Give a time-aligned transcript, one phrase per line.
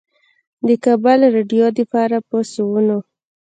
[0.67, 2.97] د کابل رېډيؤ دپاره پۀ سوونو